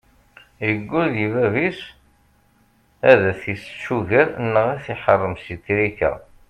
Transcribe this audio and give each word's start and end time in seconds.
Yeggul 0.67 1.07
deg 1.15 1.27
bab-is 1.35 1.79
ar 3.09 3.17
ad 3.29 3.37
t-issečč 3.41 3.85
ugar 3.95 4.27
neɣ 4.53 4.65
ad 4.73 4.81
t-iḥeṛṛem 4.85 5.35
seg 5.43 5.59
trika. 5.65 6.11